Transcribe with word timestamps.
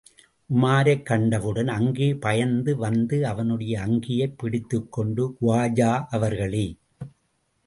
உமாரைக் 0.49 1.03
கண்டவுடன், 1.03 1.67
அங்கே 1.67 2.15
பாய்ந்து 2.15 2.75
வந்து, 2.77 3.27
அவனுடைய 3.27 3.81
அங்கியைப் 3.81 4.37
பிடித்துக் 4.37 4.91
கொண்டு, 4.91 5.35
குவாஜா 5.41 6.05
அவர்களே! 6.09 6.67